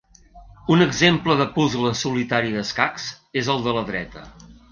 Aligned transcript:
Un 0.75 0.79
exemple 0.85 1.35
de 1.41 1.45
puzle 1.57 1.91
solitari 2.01 2.55
d'escacs 2.55 3.07
és 3.43 3.53
el 3.57 3.63
de 3.67 3.77
la 3.79 3.85
dreta. 3.93 4.25